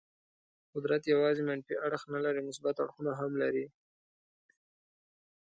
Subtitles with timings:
[0.73, 3.65] قدرت یوازې منفي اړخ نه لري، مثبت اړخونه هم لري.